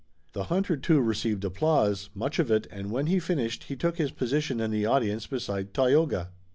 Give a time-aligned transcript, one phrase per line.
[0.33, 4.09] The hunter, too, received applause, much of it, and when he finished he took his
[4.09, 6.29] position in the audience beside Tayoga.